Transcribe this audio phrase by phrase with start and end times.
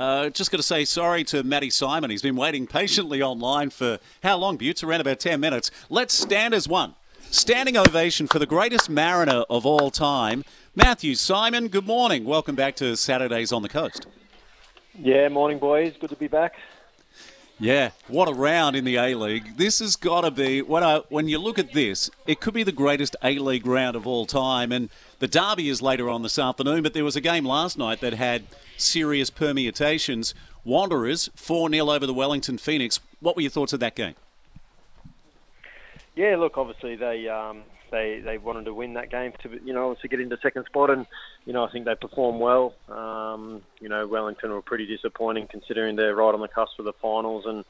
[0.00, 2.08] Uh, just got to say sorry to Matty Simon.
[2.08, 4.82] He's been waiting patiently online for how long, Butts?
[4.82, 5.70] Around about 10 minutes.
[5.90, 6.94] Let's stand as one.
[7.30, 10.42] Standing ovation for the greatest mariner of all time,
[10.74, 11.68] Matthew Simon.
[11.68, 12.24] Good morning.
[12.24, 14.06] Welcome back to Saturdays on the Coast.
[14.98, 15.92] Yeah, morning, boys.
[16.00, 16.54] Good to be back.
[17.62, 19.58] Yeah, what a round in the A League.
[19.58, 22.62] This has got to be, when, I, when you look at this, it could be
[22.62, 24.72] the greatest A League round of all time.
[24.72, 24.88] And
[25.18, 28.14] the derby is later on this afternoon, but there was a game last night that
[28.14, 28.44] had
[28.78, 30.34] serious permutations.
[30.64, 32.98] Wanderers 4 0 over the Wellington Phoenix.
[33.20, 34.14] What were your thoughts of that game?
[36.16, 39.94] Yeah, look, obviously they um, they they wanted to win that game to you know
[39.94, 41.06] to get into second spot, and
[41.44, 42.74] you know I think they performed well.
[42.88, 46.92] Um, you know Wellington were pretty disappointing considering they're right on the cusp of the
[46.94, 47.64] finals and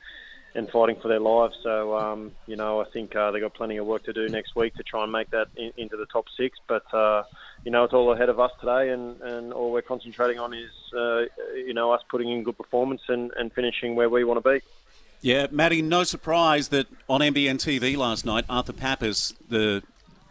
[0.55, 1.55] and fighting for their lives.
[1.63, 4.55] So um, you know I think uh, they got plenty of work to do next
[4.57, 6.59] week to try and make that in, into the top six.
[6.67, 7.25] But uh,
[7.65, 10.71] you know it's all ahead of us today, and, and all we're concentrating on is
[10.97, 11.23] uh,
[11.55, 14.61] you know us putting in good performance and, and finishing where we want to be.
[15.23, 19.83] Yeah, Matty, no surprise that on NBN TV last night, Arthur Pappas, the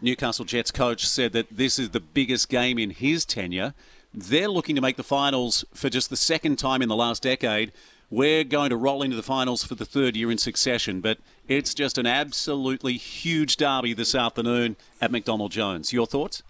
[0.02, 3.74] Newcastle Jets coach said that this is the biggest game in his tenure.
[4.12, 7.72] They're looking to make the finals for just the second time in the last decade.
[8.10, 11.74] We're going to roll into the finals for the third year in succession, but it's
[11.74, 15.92] just an absolutely huge derby this afternoon at McDonald Jones.
[15.92, 16.42] Your thoughts?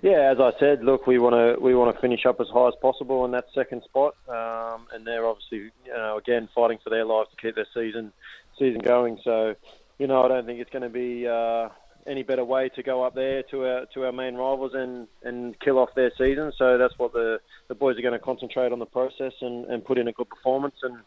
[0.00, 2.68] Yeah, as I said, look, we want to we want to finish up as high
[2.68, 6.90] as possible in that second spot, um, and they're obviously, you know, again fighting for
[6.90, 8.12] their lives to keep their season
[8.58, 9.20] season going.
[9.22, 9.54] So,
[9.98, 11.68] you know, I don't think it's going to be uh,
[12.06, 15.58] any better way to go up there to our to our main rivals and, and
[15.60, 16.52] kill off their season.
[16.56, 19.84] So that's what the, the boys are going to concentrate on the process and, and
[19.84, 20.98] put in a good performance and,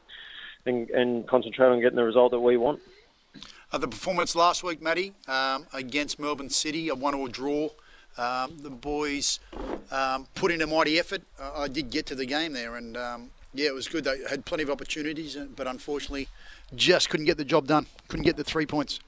[0.66, 2.79] and and concentrate on getting the result that we want.
[3.71, 7.69] Uh, the performance last week, Matty, um, against Melbourne City, a one-all draw.
[8.17, 9.41] Um, the boys
[9.91, 11.23] um, put in a mighty effort.
[11.38, 14.05] Uh, I did get to the game there, and um, yeah, it was good.
[14.05, 16.29] They had plenty of opportunities, uh, but unfortunately,
[16.73, 17.88] just couldn't get the job done.
[18.07, 19.01] Couldn't get the three points.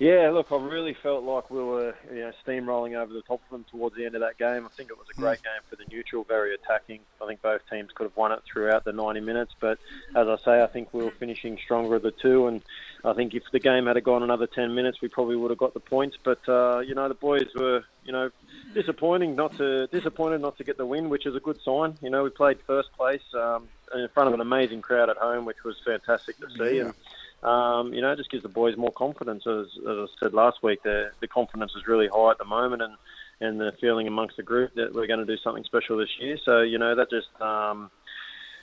[0.00, 3.50] Yeah, look, I really felt like we were you know, steamrolling over the top of
[3.50, 4.64] them towards the end of that game.
[4.64, 7.00] I think it was a great game for the neutral, very attacking.
[7.20, 9.78] I think both teams could have won it throughout the 90 minutes, but
[10.16, 12.62] as I say, I think we were finishing stronger of the two, and
[13.04, 15.74] I think if the game had gone another 10 minutes, we probably would have got
[15.74, 16.16] the points.
[16.24, 18.30] But uh, you know, the boys were you know
[18.72, 21.98] disappointing not to disappointed not to get the win, which is a good sign.
[22.00, 25.44] You know, we played first place um, in front of an amazing crowd at home,
[25.44, 26.84] which was fantastic to see, yeah.
[26.84, 26.94] and
[27.42, 29.46] um, you know, it just gives the boys more confidence.
[29.46, 32.82] As, as I said last week, the, the confidence is really high at the moment,
[32.82, 32.94] and,
[33.40, 36.36] and the feeling amongst the group that we're going to do something special this year.
[36.44, 37.90] So, you know, that just, um,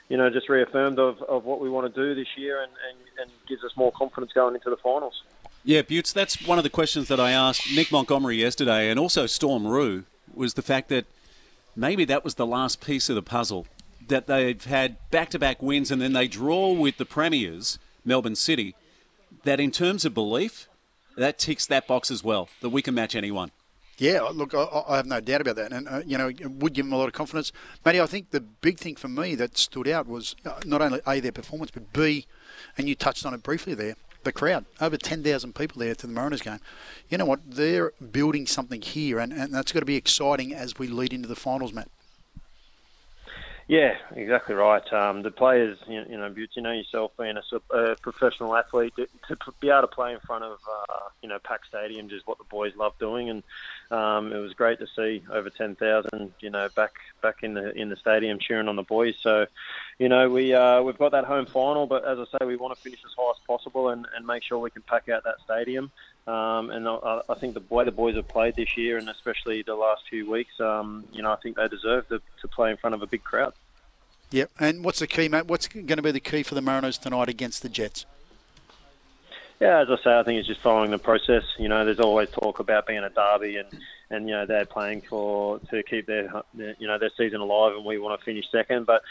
[0.10, 3.00] you know, just reaffirmed of, of what we want to do this year and, and,
[3.22, 5.24] and gives us more confidence going into the finals.
[5.64, 9.26] Yeah, Butts, that's one of the questions that I asked Nick Montgomery yesterday and also
[9.26, 11.06] Storm Roux was the fact that
[11.76, 13.66] maybe that was the last piece of the puzzle.
[14.08, 18.35] That they've had back to back wins and then they draw with the Premiers Melbourne
[18.35, 18.73] City,
[19.44, 20.68] that in terms of belief,
[21.18, 23.51] that ticks that box as well, that we can match anyone.
[23.97, 26.73] Yeah, look, I, I have no doubt about that, and uh, you know, it would
[26.73, 27.51] give them a lot of confidence.
[27.84, 31.01] Matty, I think the big thing for me that stood out was uh, not only
[31.07, 32.28] a their performance, but b,
[32.78, 34.66] and you touched on it briefly there, the crowd.
[34.79, 36.59] Over ten thousand people there to the Mariners game.
[37.09, 37.39] You know what?
[37.50, 41.28] They're building something here, and, and that's got to be exciting as we lead into
[41.28, 41.89] the finals, Matt.
[43.68, 44.94] Yeah, exactly right.
[44.94, 49.36] Um, the players, you, you know, you know yourself being a, a professional athlete, to,
[49.36, 52.38] to, be able to play in front of, uh, you know, packed stadiums is what
[52.38, 53.44] the boys love doing, and
[53.92, 57.78] um, it was great to see over ten thousand, you know, back back in the
[57.78, 59.16] in the stadium cheering on the boys.
[59.20, 59.48] So,
[60.00, 62.74] you know, we uh, we've got that home final, but as I say, we want
[62.74, 65.42] to finish as high as possible and, and make sure we can pack out that
[65.44, 65.92] stadium.
[66.28, 69.62] Um, and I, I, think the way the boys have played this year, and especially
[69.62, 72.76] the last few weeks, um, you know, I think they deserve to, to play in
[72.76, 73.54] front of a big crowd.
[74.32, 74.52] Yep.
[74.60, 75.46] And what's the key, mate?
[75.46, 78.06] What's going to be the key for the Mariners tonight against the Jets?
[79.59, 81.44] Yeah, as I say, I think it's just following the process.
[81.57, 83.68] You know, there's always talk about being a derby, and
[84.12, 87.84] and you know they're playing for to keep their you know their season alive, and
[87.84, 88.85] we want to finish second.
[88.85, 89.01] But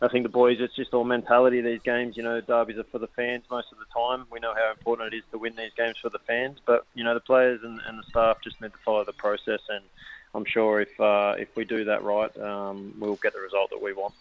[0.00, 1.60] I think the boys, it's just all mentality.
[1.60, 4.26] These games, you know, derbies are for the fans most of the time.
[4.30, 7.02] We know how important it is to win these games for the fans, but you
[7.02, 9.84] know the players and, and the staff just need to follow the process, and
[10.36, 13.82] I'm sure if uh, if we do that right, um, we'll get the result that
[13.82, 14.14] we want.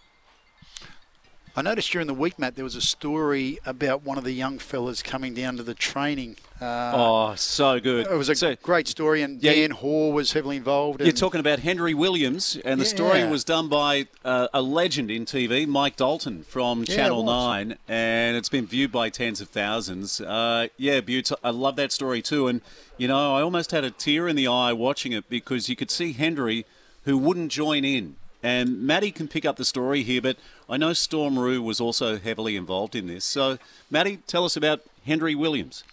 [1.57, 4.59] I noticed during the week, Matt, there was a story about one of the young
[4.59, 6.35] fellas coming down to the training.
[6.59, 8.07] Uh, oh, so good.
[8.07, 10.99] It was a so, great story, and yeah, Dan Hoare was heavily involved.
[10.99, 12.89] You're talking about Henry Williams, and the yeah.
[12.89, 17.77] story was done by uh, a legend in TV, Mike Dalton from yeah, Channel 9,
[17.87, 20.19] and it's been viewed by tens of thousands.
[20.19, 21.39] Uh, yeah, beautiful.
[21.41, 22.49] I love that story too.
[22.49, 22.59] And,
[22.97, 25.89] you know, I almost had a tear in the eye watching it because you could
[25.89, 26.65] see Henry,
[27.03, 30.37] who wouldn't join in and Matty can pick up the story here, but
[30.69, 33.25] I know Storm Roux was also heavily involved in this.
[33.25, 33.57] So,
[33.89, 35.83] Matty, tell us about Henry Williams.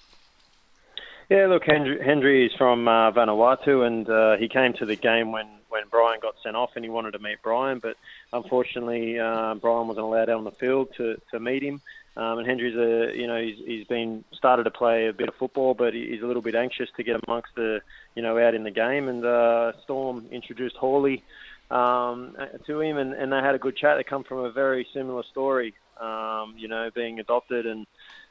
[1.31, 5.33] Yeah, look, Henry, Henry is from uh, Vanuatu, and uh, he came to the game
[5.33, 7.97] when, when Brian got sent off, and he wanted to meet Brian, but
[8.35, 11.81] unfortunately, uh, Brian wasn't allowed out on the field to, to meet him.
[12.19, 15.35] Um, and Henry's a, you know, he's, he's been started to play a bit of
[15.37, 17.81] football, but he's a little bit anxious to get amongst the,
[18.15, 19.09] you know, out in the game.
[19.09, 21.25] And uh, Storm introduced Hawley
[21.73, 22.37] um,
[22.67, 23.97] to him, and, and they had a good chat.
[23.97, 27.87] They come from a very similar story, um, you know, being adopted, and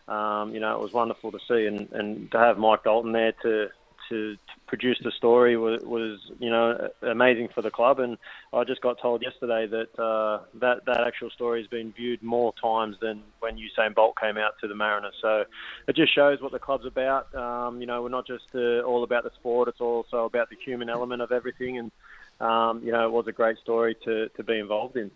[0.07, 3.33] um, you know, it was wonderful to see, and, and to have Mike Dalton there
[3.43, 3.69] to
[4.09, 7.99] to, produce the story was, was, you know, amazing for the club.
[7.99, 8.17] And
[8.53, 12.53] I just got told yesterday that uh, that that actual story has been viewed more
[12.61, 15.15] times than when Usain Bolt came out to the Mariners.
[15.21, 15.43] So
[15.89, 17.35] it just shows what the club's about.
[17.35, 20.55] Um, you know, we're not just uh, all about the sport; it's also about the
[20.55, 21.77] human element of everything.
[21.77, 21.91] And
[22.39, 25.11] um, you know, it was a great story to to be involved in.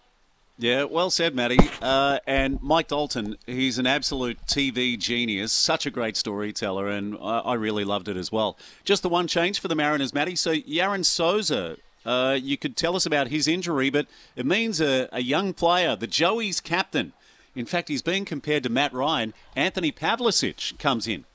[0.57, 1.57] Yeah, well said, Matty.
[1.81, 7.39] Uh, and Mike Dalton, he's an absolute TV genius, such a great storyteller, and I,
[7.39, 8.57] I, really loved it as well.
[8.85, 10.37] Just the one change for the Mariners, Matty.
[10.37, 14.07] So, Yaren Sözer, uh, you could tell us about his injury, but
[14.37, 17.11] it means a, a young player, the Joey's captain.
[17.53, 19.33] In fact, he's being compared to Matt Ryan.
[19.57, 21.25] Anthony Pavlicic comes in.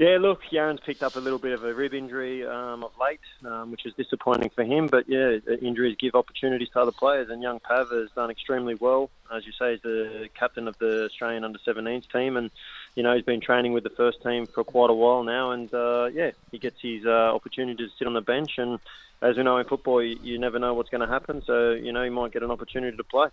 [0.00, 3.20] Yeah, look, Yaren's picked up a little bit of a rib injury um, of late,
[3.44, 4.86] um, which is disappointing for him.
[4.86, 9.10] But yeah, injuries give opportunities to other players, and young Pav has done extremely well.
[9.30, 12.50] As you say, he's the captain of the Australian under 17s team, and
[12.94, 15.50] you know he's been training with the first team for quite a while now.
[15.50, 18.52] And uh, yeah, he gets his uh, opportunity to sit on the bench.
[18.56, 18.78] And
[19.20, 21.42] as we know in football, you, you never know what's going to happen.
[21.44, 23.28] So you know he might get an opportunity to play.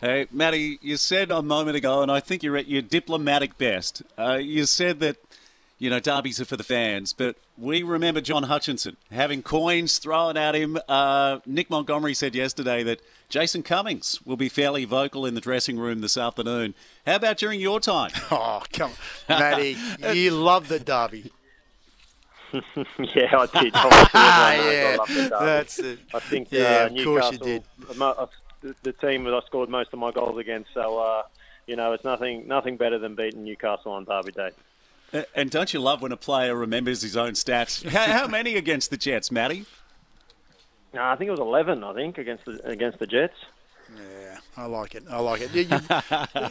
[0.00, 4.04] Hey, Matty, you said a moment ago, and I think you're at your diplomatic best.
[4.16, 5.16] Uh, you said that
[5.78, 7.12] you know, derbies are for the fans.
[7.12, 10.78] But we remember John Hutchinson having coins thrown at him.
[10.88, 15.78] Uh, Nick Montgomery said yesterday that Jason Cummings will be fairly vocal in the dressing
[15.78, 16.74] room this afternoon.
[17.06, 18.10] How about during your time?
[18.30, 19.38] Oh, come on.
[19.38, 19.76] Matty,
[20.12, 21.32] you love the derby.
[22.52, 23.74] yeah, I did.
[23.74, 25.98] yeah, that's it.
[26.12, 27.62] I think yeah, uh, of Newcastle, course you did.
[28.60, 30.74] The, the team that I scored most of my goals against.
[30.74, 31.22] So, uh,
[31.66, 34.50] you know, it's nothing nothing better than beating Newcastle on Derby Day.
[35.34, 37.88] And don't you love when a player remembers his own stats?
[37.88, 39.64] How, how many against the Jets, Matty?
[40.92, 41.84] No, I think it was eleven.
[41.84, 43.34] I think against the against the Jets.
[43.96, 45.04] Yeah, I like it.
[45.10, 45.54] I like it.
[45.54, 45.62] You,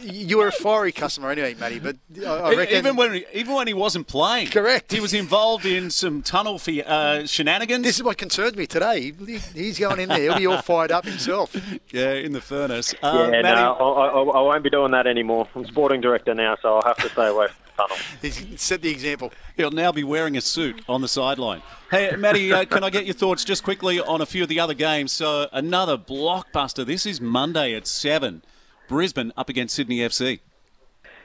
[0.02, 1.78] you, you were a fiery customer anyway, Matty.
[1.78, 5.90] But I reckon even when even when he wasn't playing, correct, he was involved in
[5.90, 7.84] some tunnel for, uh, shenanigans.
[7.84, 9.12] This is what concerns me today.
[9.54, 10.20] He's going in there.
[10.20, 11.56] He'll be all fired up himself.
[11.92, 12.94] Yeah, in the furnace.
[13.02, 15.48] Uh, yeah, Matty, no, I, I, I, won't be doing that anymore.
[15.54, 17.96] I'm sporting director now, so I'll have to stay away tunnel.
[18.20, 19.32] He's set the example.
[19.56, 21.62] He'll now be wearing a suit on the sideline.
[21.90, 24.60] Hey, Matty, uh, can I get your thoughts just quickly on a few of the
[24.60, 25.12] other games?
[25.12, 26.84] So, another blockbuster.
[26.84, 28.42] This is Monday at 7.
[28.88, 30.40] Brisbane up against Sydney FC.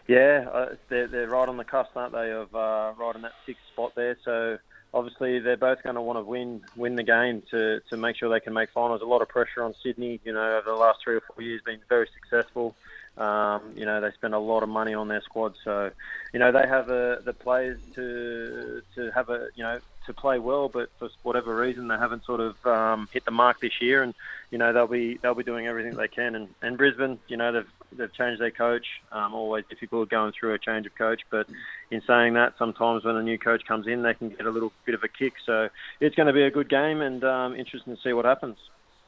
[0.07, 3.33] Yeah, uh, they're, they're right on the cusp, aren't they, of uh, right in that
[3.45, 4.17] sixth spot there.
[4.23, 4.57] So,
[4.93, 8.29] obviously, they're both going to want to win win the game to, to make sure
[8.29, 9.01] they can make finals.
[9.01, 11.61] A lot of pressure on Sydney, you know, over the last three or four years,
[11.65, 12.75] been very successful.
[13.17, 15.91] Um, you know, they spend a lot of money on their squad, so
[16.33, 20.39] you know they have a, the players to to have a you know to play
[20.39, 24.03] well, but for whatever reason they haven't sort of um, hit the mark this year,
[24.03, 24.13] and
[24.51, 26.35] you know they'll be they'll be doing everything they can.
[26.35, 28.85] And, and Brisbane, you know they've they've changed their coach.
[29.11, 31.47] Um, always difficult going through a change of coach, but
[31.91, 34.73] in saying that, sometimes when a new coach comes in, they can get a little
[34.85, 35.33] bit of a kick.
[35.45, 38.57] So it's going to be a good game, and um, interesting to see what happens.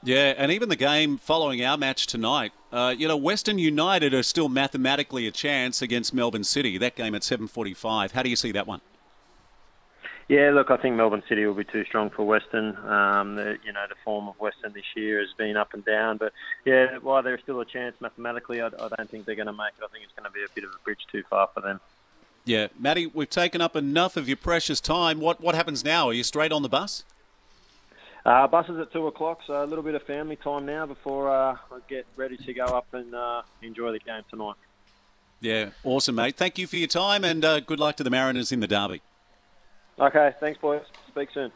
[0.03, 4.21] Yeah, and even the game following our match tonight, uh, you know, Western United are
[4.21, 6.77] still mathematically a chance against Melbourne City.
[6.77, 8.11] That game at 7:45.
[8.11, 8.81] How do you see that one?
[10.27, 12.75] Yeah, look, I think Melbourne City will be too strong for Western.
[12.77, 16.17] Um, the, you know, the form of Western this year has been up and down,
[16.17, 16.33] but
[16.65, 19.73] yeah, while there's still a chance mathematically, I, I don't think they're going to make
[19.77, 19.83] it.
[19.83, 21.79] I think it's going to be a bit of a bridge too far for them.
[22.43, 25.19] Yeah, Matty, we've taken up enough of your precious time.
[25.19, 26.09] What what happens now?
[26.09, 27.05] Are you straight on the bus?
[28.25, 31.53] Uh, buses at two o'clock, so a little bit of family time now before uh,
[31.53, 34.55] I get ready to go up and uh, enjoy the game tonight.
[35.41, 36.35] Yeah, awesome, mate.
[36.35, 39.01] Thank you for your time and uh, good luck to the Mariners in the derby.
[39.99, 40.81] Okay, thanks, boys.
[41.09, 41.51] Speak soon.